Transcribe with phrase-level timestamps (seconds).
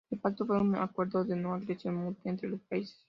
[0.09, 2.99] El pacto fue un acuerdo de no agresión mutua entre los países.